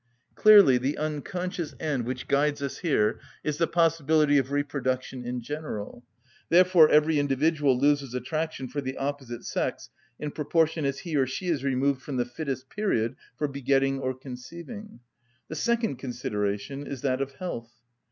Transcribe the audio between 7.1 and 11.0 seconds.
individual loses attraction for the opposite sex in proportion as